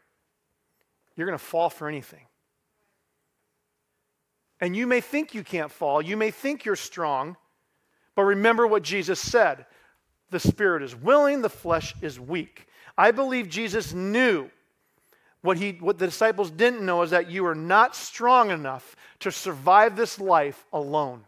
[1.15, 2.25] you're going to fall for anything.
[4.61, 7.35] And you may think you can't fall, you may think you're strong,
[8.15, 9.65] but remember what Jesus said
[10.29, 12.67] the spirit is willing, the flesh is weak.
[12.97, 14.49] I believe Jesus knew
[15.41, 19.31] what, he, what the disciples didn't know is that you are not strong enough to
[19.31, 21.25] survive this life alone.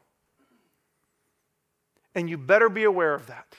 [2.15, 3.55] And you better be aware of that.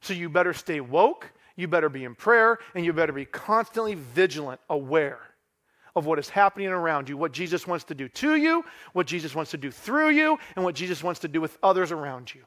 [0.00, 3.94] So you better stay woke, you better be in prayer, and you better be constantly
[3.94, 5.29] vigilant, aware
[5.94, 9.34] of what is happening around you, what Jesus wants to do to you, what Jesus
[9.34, 12.42] wants to do through you, and what Jesus wants to do with others around you.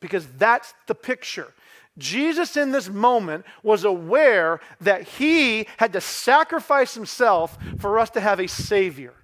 [0.00, 1.52] Because that's the picture.
[1.98, 8.20] Jesus, in this moment, was aware that he had to sacrifice himself for us to
[8.20, 9.14] have a Savior.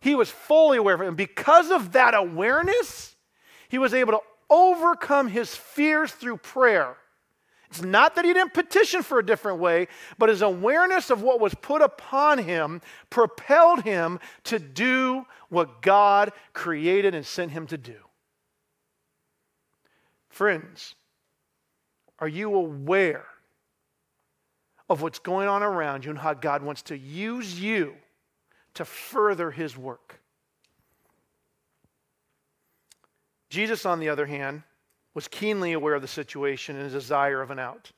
[0.00, 1.08] He was fully aware of it.
[1.08, 3.16] And because of that awareness,
[3.68, 6.96] he was able to overcome his fears through prayer.
[7.68, 11.40] It's not that he didn't petition for a different way, but his awareness of what
[11.40, 17.78] was put upon him propelled him to do what God created and sent him to
[17.78, 17.96] do.
[20.28, 20.94] Friends,
[22.18, 23.26] are you aware
[24.88, 27.94] of what's going on around you and how God wants to use you
[28.74, 30.20] to further his work?
[33.48, 34.62] Jesus, on the other hand,
[35.16, 37.90] was keenly aware of the situation and his desire of an out.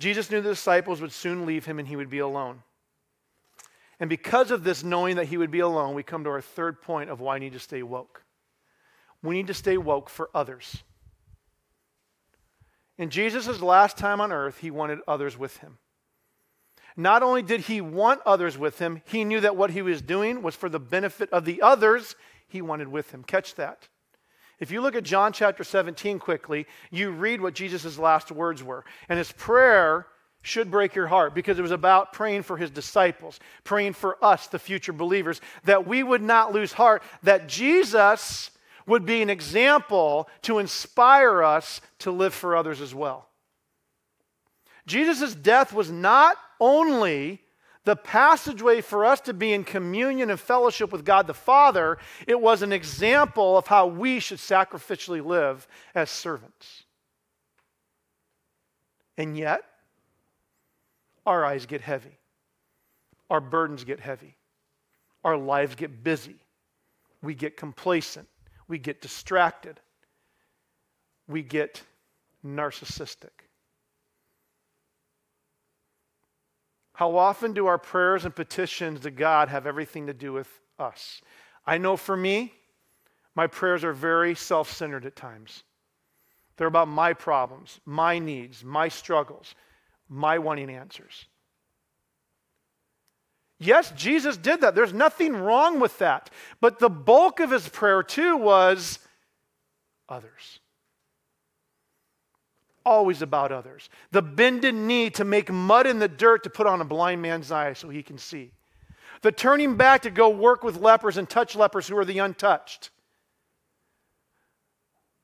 [0.00, 2.64] Jesus knew the disciples would soon leave him and he would be alone.
[4.00, 6.82] And because of this, knowing that he would be alone, we come to our third
[6.82, 8.24] point of why we need to stay woke.
[9.22, 10.82] We need to stay woke for others.
[12.96, 15.78] In Jesus' last time on earth, he wanted others with him.
[16.96, 20.42] Not only did he want others with him, he knew that what he was doing
[20.42, 22.16] was for the benefit of the others
[22.48, 23.22] he wanted with him.
[23.22, 23.86] Catch that.
[24.60, 28.84] If you look at John chapter 17 quickly, you read what Jesus' last words were.
[29.08, 30.06] And his prayer
[30.42, 34.46] should break your heart because it was about praying for his disciples, praying for us,
[34.46, 38.50] the future believers, that we would not lose heart, that Jesus
[38.86, 43.28] would be an example to inspire us to live for others as well.
[44.86, 47.42] Jesus' death was not only
[47.88, 51.96] the passageway for us to be in communion and fellowship with God the Father,
[52.26, 56.84] it was an example of how we should sacrificially live as servants.
[59.16, 59.62] And yet,
[61.24, 62.18] our eyes get heavy,
[63.30, 64.36] our burdens get heavy,
[65.24, 66.36] our lives get busy,
[67.22, 68.28] we get complacent,
[68.68, 69.80] we get distracted,
[71.26, 71.82] we get
[72.44, 73.47] narcissistic.
[76.98, 80.48] How often do our prayers and petitions to God have everything to do with
[80.80, 81.22] us?
[81.64, 82.52] I know for me,
[83.36, 85.62] my prayers are very self centered at times.
[86.56, 89.54] They're about my problems, my needs, my struggles,
[90.08, 91.26] my wanting answers.
[93.60, 94.74] Yes, Jesus did that.
[94.74, 96.30] There's nothing wrong with that.
[96.60, 98.98] But the bulk of his prayer, too, was
[100.08, 100.58] others.
[102.88, 103.90] Always about others.
[104.10, 107.52] The bended knee to make mud in the dirt to put on a blind man's
[107.52, 108.50] eye so he can see.
[109.20, 112.90] The turning back to go work with lepers and touch lepers who are the untouched.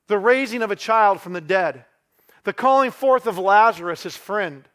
[0.09, 1.85] The raising of a child from the dead.
[2.43, 4.69] The calling forth of Lazarus, his friend.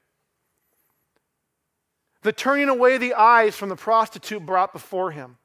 [2.23, 5.37] The turning away the eyes from the prostitute brought before him.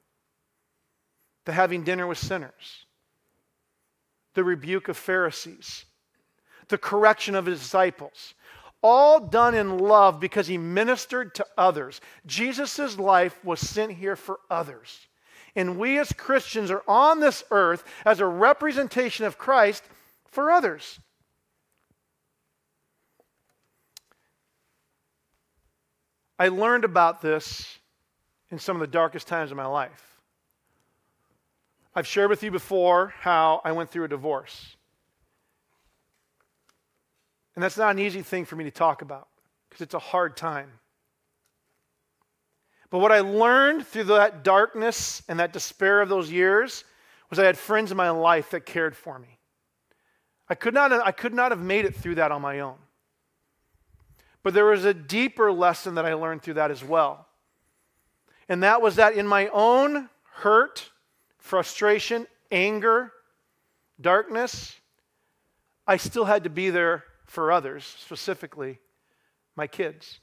[1.45, 2.85] The having dinner with sinners.
[4.33, 5.85] The rebuke of Pharisees.
[6.67, 8.33] The correction of his disciples
[8.81, 12.01] all done in love because he ministered to others.
[12.27, 15.07] Jesus' life was sent here for others.
[15.55, 19.83] And we as Christians are on this earth as a representation of Christ
[20.27, 20.99] for others.
[26.37, 27.79] I learned about this
[28.51, 30.19] in some of the darkest times of my life.
[31.95, 34.74] I've shared with you before how I went through a divorce.
[37.55, 39.27] And that's not an easy thing for me to talk about
[39.69, 40.69] because it's a hard time.
[42.89, 46.83] But what I learned through that darkness and that despair of those years
[47.29, 49.39] was I had friends in my life that cared for me.
[50.47, 52.77] I could not, I could not have made it through that on my own.
[54.43, 57.27] But there was a deeper lesson that I learned through that as well.
[58.47, 60.91] And that was that in my own hurt,
[61.39, 63.11] frustration, anger,
[63.99, 64.75] darkness,
[65.87, 67.03] I still had to be there
[67.35, 68.79] for others, specifically
[69.55, 70.19] my kids.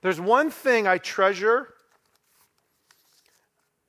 [0.00, 1.68] There's one thing I treasure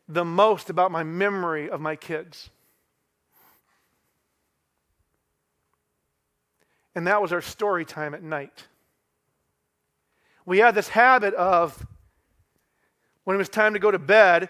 [0.08, 2.50] the most about my memory of my kids.
[6.94, 8.68] And that was our story time at night.
[10.46, 11.86] We had this habit of,
[13.24, 14.50] when it was time to go to bed,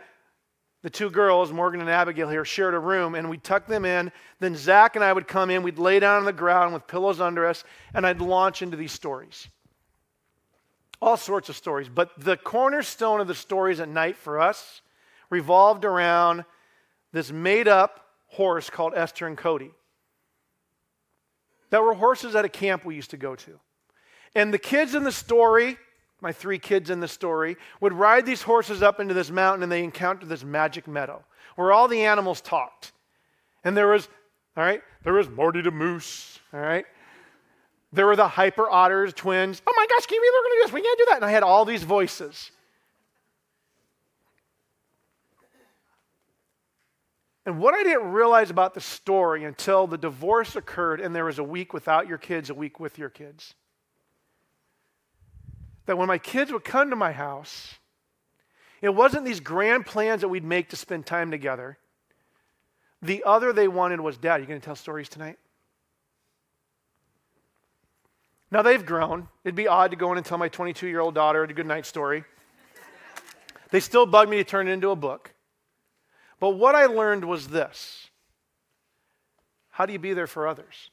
[0.83, 4.11] the two girls, Morgan and Abigail here, shared a room and we'd tuck them in.
[4.39, 7.19] Then Zach and I would come in, we'd lay down on the ground with pillows
[7.19, 7.63] under us,
[7.93, 9.47] and I'd launch into these stories.
[11.01, 11.89] All sorts of stories.
[11.89, 14.81] But the cornerstone of the stories at night for us
[15.29, 16.45] revolved around
[17.11, 19.71] this made up horse called Esther and Cody.
[21.69, 23.59] That were horses at a camp we used to go to.
[24.35, 25.77] And the kids in the story
[26.21, 29.71] my three kids in the story, would ride these horses up into this mountain and
[29.71, 31.23] they encountered this magic meadow
[31.55, 32.91] where all the animals talked.
[33.63, 34.07] And there was,
[34.55, 36.85] all right, there was Marty the moose, all right?
[37.93, 39.61] There were the hyper otters, twins.
[39.65, 40.73] Oh my gosh, Kiwi, we're going to do this.
[40.73, 41.15] We can't do that.
[41.17, 42.51] And I had all these voices.
[47.45, 51.39] And what I didn't realize about the story until the divorce occurred and there was
[51.39, 53.53] a week without your kids, a week with your kids
[55.87, 57.75] that when my kids would come to my house,
[58.81, 61.79] it wasn't these grand plans that we'd make to spend time together.
[63.01, 65.39] The other they wanted was, Dad, are you going to tell stories tonight?
[68.51, 69.27] Now they've grown.
[69.43, 71.65] It'd be odd to go in and tell my 22 year old daughter a good
[71.65, 72.23] night story.
[73.71, 75.33] they still bug me to turn it into a book.
[76.39, 78.09] But what I learned was this
[79.69, 80.89] how do you be there for others?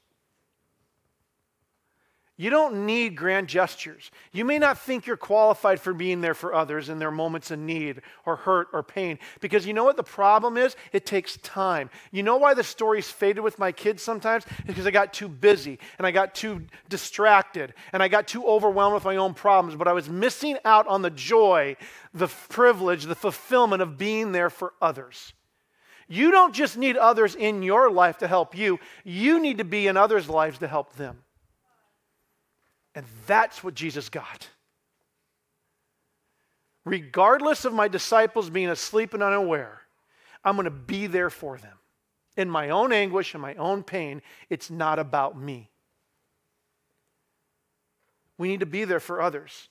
[2.37, 4.11] You don't need grand gestures.
[4.33, 7.59] You may not think you're qualified for being there for others in their moments of
[7.59, 10.75] need or hurt or pain because you know what the problem is?
[10.91, 11.89] It takes time.
[12.11, 14.43] You know why the stories faded with my kids sometimes?
[14.67, 18.95] Because I got too busy and I got too distracted and I got too overwhelmed
[18.95, 21.77] with my own problems, but I was missing out on the joy,
[22.13, 25.31] the privilege, the fulfillment of being there for others.
[26.09, 29.87] You don't just need others in your life to help you, you need to be
[29.87, 31.21] in others' lives to help them.
[32.95, 34.49] And that's what Jesus got.
[36.85, 39.81] Regardless of my disciples being asleep and unaware,
[40.43, 41.77] I'm going to be there for them.
[42.37, 45.69] In my own anguish and my own pain, it's not about me.
[48.37, 49.69] We need to be there for others.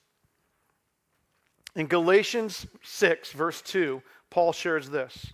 [1.76, 5.32] In Galatians 6, verse 2, Paul shares this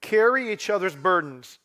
[0.00, 1.58] Carry each other's burdens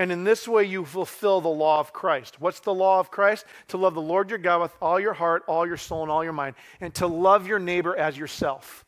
[0.00, 2.40] and in this way, you fulfill the law of Christ.
[2.40, 3.44] What's the law of Christ?
[3.68, 6.24] To love the Lord your God with all your heart, all your soul, and all
[6.24, 8.86] your mind, and to love your neighbor as yourself.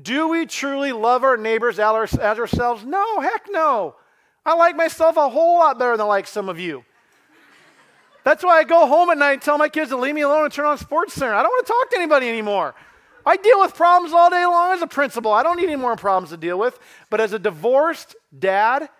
[0.00, 2.84] Do we truly love our neighbors as ourselves?
[2.84, 3.94] No, heck no.
[4.44, 6.84] I like myself a whole lot better than I like some of you.
[8.22, 10.44] That's why I go home at night and tell my kids to leave me alone
[10.44, 11.32] and turn on Sports Center.
[11.32, 12.74] I don't want to talk to anybody anymore.
[13.24, 15.32] I deal with problems all day long as a principal.
[15.32, 16.78] I don't need any more problems to deal with.
[17.08, 18.90] But as a divorced dad,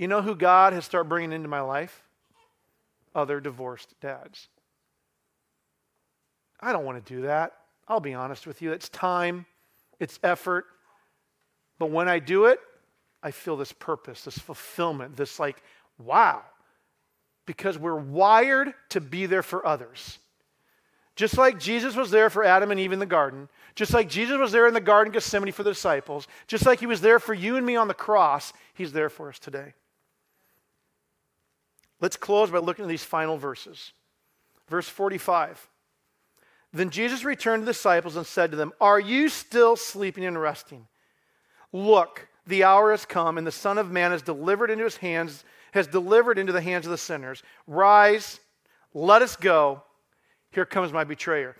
[0.00, 2.02] you know who God has started bringing into my life?
[3.14, 4.48] Other divorced dads.
[6.58, 7.52] I don't want to do that.
[7.86, 8.72] I'll be honest with you.
[8.72, 9.44] It's time,
[9.98, 10.64] it's effort.
[11.78, 12.60] But when I do it,
[13.22, 15.62] I feel this purpose, this fulfillment, this like,
[15.98, 16.42] wow.
[17.44, 20.18] because we're wired to be there for others.
[21.16, 24.38] Just like Jesus was there for Adam and Eve in the garden, just like Jesus
[24.38, 27.18] was there in the Garden of Gethsemane for the disciples, just like he was there
[27.18, 29.74] for you and me on the cross, he's there for us today.
[32.00, 33.92] Let's close by looking at these final verses.
[34.68, 35.68] Verse 45.
[36.72, 40.40] Then Jesus returned to the disciples and said to them, Are you still sleeping and
[40.40, 40.86] resting?
[41.72, 45.44] Look, the hour has come, and the Son of Man is delivered into his hands,
[45.72, 47.42] has delivered into the hands of the sinners.
[47.66, 48.40] Rise,
[48.94, 49.82] let us go.
[50.52, 51.56] Here comes my betrayer.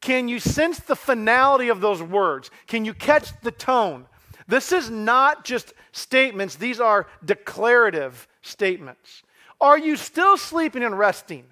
[0.00, 2.50] Can you sense the finality of those words?
[2.66, 4.06] Can you catch the tone?
[4.48, 9.22] This is not just statements, these are declarative statements.
[9.60, 11.44] Are you still sleeping and resting?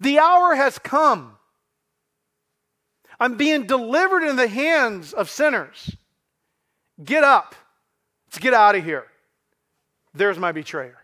[0.00, 1.36] The hour has come.
[3.20, 5.96] I'm being delivered in the hands of sinners.
[7.02, 7.54] Get up.
[8.26, 9.06] Let's get out of here.
[10.14, 10.98] There's my betrayer.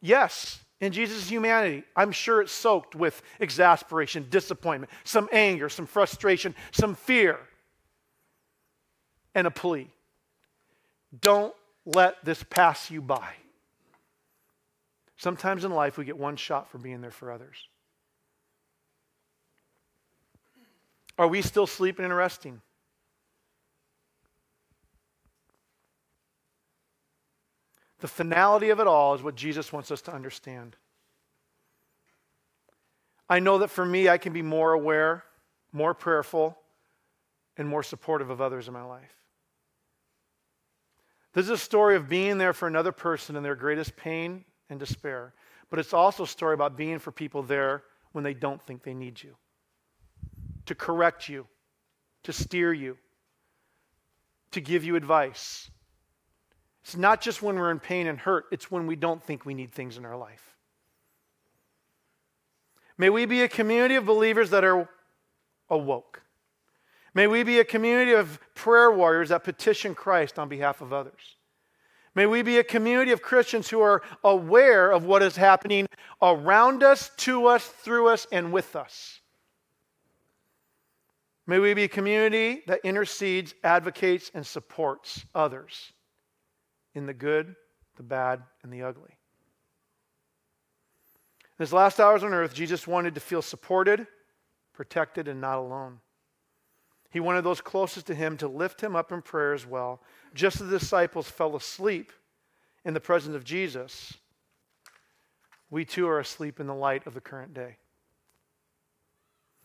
[0.00, 6.56] Yes, in Jesus' humanity, I'm sure it's soaked with exasperation, disappointment, some anger, some frustration,
[6.72, 7.38] some fear,
[9.34, 9.90] and a plea.
[11.20, 11.54] Don't
[11.84, 13.34] let this pass you by.
[15.16, 17.68] Sometimes in life, we get one shot for being there for others.
[21.18, 22.60] Are we still sleeping and resting?
[28.00, 30.76] The finality of it all is what Jesus wants us to understand.
[33.28, 35.22] I know that for me, I can be more aware,
[35.72, 36.58] more prayerful,
[37.56, 39.21] and more supportive of others in my life.
[41.32, 44.78] This is a story of being there for another person in their greatest pain and
[44.78, 45.32] despair,
[45.70, 48.94] but it's also a story about being for people there when they don't think they
[48.94, 49.34] need you,
[50.66, 51.46] to correct you,
[52.24, 52.98] to steer you,
[54.50, 55.70] to give you advice,
[56.82, 59.54] it's not just when we're in pain and hurt, it's when we don't think we
[59.54, 60.56] need things in our life.
[62.98, 64.88] May we be a community of believers that are
[65.70, 66.21] awoke.
[67.14, 71.36] May we be a community of prayer warriors that petition Christ on behalf of others.
[72.14, 75.86] May we be a community of Christians who are aware of what is happening
[76.20, 79.20] around us, to us, through us, and with us.
[81.46, 85.92] May we be a community that intercedes, advocates, and supports others
[86.94, 87.56] in the good,
[87.96, 89.16] the bad, and the ugly.
[91.58, 94.06] In his last hours on earth, Jesus wanted to feel supported,
[94.72, 95.98] protected, and not alone.
[97.12, 100.00] He wanted those closest to him to lift him up in prayer as well.
[100.32, 102.10] Just as the disciples fell asleep
[102.86, 104.14] in the presence of Jesus,
[105.70, 107.76] we too are asleep in the light of the current day.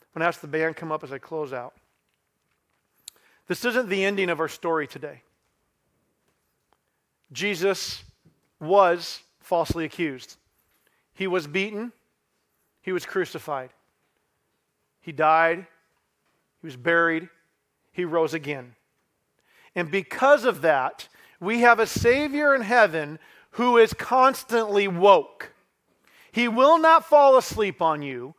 [0.02, 1.74] I'm going to ask the band come up as I close out.
[3.48, 5.22] This isn't the ending of our story today.
[7.32, 8.04] Jesus
[8.60, 10.36] was falsely accused.
[11.14, 11.94] He was beaten,
[12.82, 13.70] he was crucified,
[15.00, 15.66] he died,
[16.62, 17.30] he was buried,
[17.98, 18.76] he rose again.
[19.76, 21.10] And because of that,
[21.42, 23.18] we have a Savior in heaven
[23.52, 25.52] who is constantly woke.
[26.32, 28.36] He will not fall asleep on you.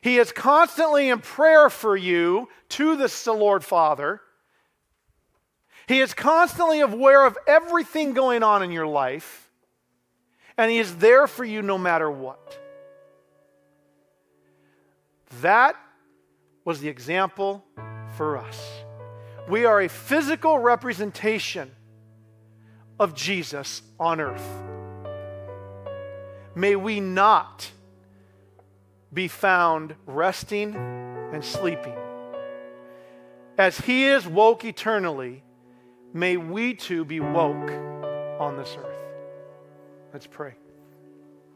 [0.00, 4.20] He is constantly in prayer for you to the Lord Father.
[5.88, 9.50] He is constantly aware of everything going on in your life,
[10.56, 12.56] and He is there for you no matter what.
[15.40, 15.74] That
[16.64, 17.64] was the example
[18.16, 18.60] for us.
[19.48, 21.70] We are a physical representation
[22.98, 24.46] of Jesus on earth.
[26.54, 27.70] May we not
[29.12, 30.74] be found resting
[31.32, 31.96] and sleeping.
[33.58, 35.42] As He is woke eternally,
[36.12, 37.70] May we too be woke
[38.40, 38.96] on this earth.
[40.12, 40.54] Let's pray.